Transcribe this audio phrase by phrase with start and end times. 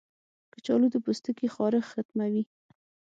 [0.53, 2.43] کچالو د پوستکي خارښ ختموي.